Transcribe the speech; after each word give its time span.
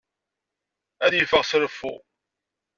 Ad 1.05 1.13
yeffeɣ 1.15 1.43
s 1.45 1.51
reffu. 1.61 1.93